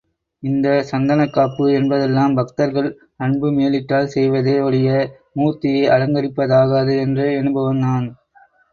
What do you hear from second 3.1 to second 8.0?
அன்பு மேலீட்டால் செய்வதே ஒழிய மூர்த்தியை அலங்கரிப்பதாகாது என்று எண்ணுபவன்